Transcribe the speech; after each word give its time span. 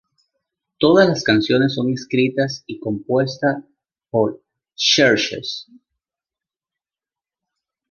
Todas 0.79 1.07
las 1.07 1.21
canciones 1.23 1.75
son 1.75 1.93
escritas 1.93 2.63
y 2.65 2.79
compuestas 2.79 3.63
por 4.09 4.41
Chvrches. 4.75 5.67